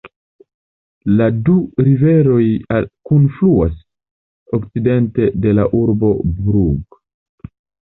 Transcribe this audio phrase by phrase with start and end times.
[1.19, 1.53] La du
[1.87, 2.47] riveroj
[3.11, 3.77] kunfluas
[4.61, 7.01] okcidente de la urbo Brugg.